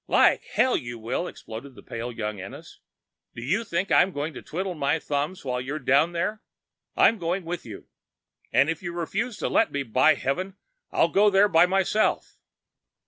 [0.07, 2.79] "Like hell you will!" exploded the pale young Ennis.
[3.35, 6.41] "Do you think I'm going to twiddle my thumbs while you're down there?
[6.97, 7.85] I'm going with you.
[8.51, 10.55] And if you refuse to let me, by heaven
[10.91, 12.39] I'll go there myself!"